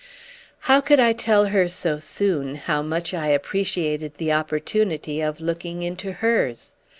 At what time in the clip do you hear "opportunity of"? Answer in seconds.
4.31-5.39